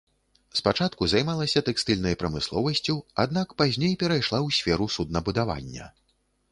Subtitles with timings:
[0.59, 5.85] Спачатку займалася тэкстыльнай прамысловасцю, аднак пазней перайшла ў сферу суднабудавання.